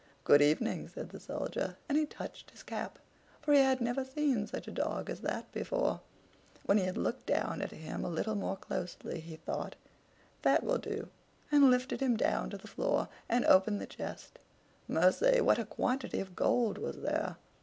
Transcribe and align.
"Good 0.23 0.41
evening!" 0.41 0.87
said 0.87 1.09
the 1.09 1.19
Soldier; 1.19 1.77
and 1.87 1.95
he 1.95 2.07
touched 2.07 2.49
his 2.49 2.63
cap, 2.63 2.97
for 3.39 3.53
he 3.53 3.59
had 3.59 3.79
never 3.79 4.03
seen 4.03 4.47
such 4.47 4.67
a 4.67 4.71
dog 4.71 5.11
as 5.11 5.21
that 5.21 5.51
before. 5.51 6.01
When 6.65 6.79
he 6.79 6.85
had 6.85 6.97
looked 6.97 7.29
at 7.29 7.69
him 7.71 8.03
a 8.03 8.09
little 8.09 8.33
more 8.33 8.57
closely, 8.57 9.19
he 9.19 9.35
thought: 9.35 9.75
"That 10.41 10.63
will 10.63 10.79
do," 10.79 11.09
and 11.51 11.69
lifted 11.69 11.99
him 12.01 12.17
down 12.17 12.49
to 12.49 12.57
the 12.57 12.67
floor, 12.67 13.09
and 13.29 13.45
opened 13.45 13.79
the 13.79 13.85
chest. 13.85 14.39
Mercy! 14.87 15.39
What 15.39 15.59
a 15.59 15.65
quantity 15.65 16.19
of 16.19 16.35
gold 16.35 16.79
was 16.79 17.01
there! 17.01 17.35